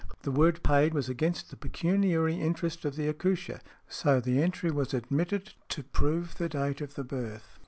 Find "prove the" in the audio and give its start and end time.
5.83-6.49